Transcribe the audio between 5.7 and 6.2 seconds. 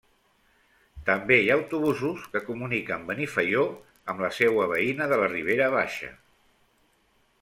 Baixa.